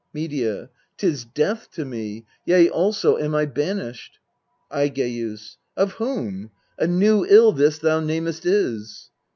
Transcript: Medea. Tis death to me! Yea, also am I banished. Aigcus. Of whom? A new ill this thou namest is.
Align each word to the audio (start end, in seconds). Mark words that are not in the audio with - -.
Medea. 0.15 0.71
Tis 0.97 1.25
death 1.25 1.69
to 1.73 1.85
me! 1.85 2.25
Yea, 2.43 2.67
also 2.71 3.17
am 3.19 3.35
I 3.35 3.45
banished. 3.45 4.17
Aigcus. 4.71 5.57
Of 5.77 5.91
whom? 5.91 6.49
A 6.79 6.87
new 6.87 7.23
ill 7.23 7.51
this 7.51 7.77
thou 7.77 7.99
namest 7.99 8.43
is. 8.47 9.11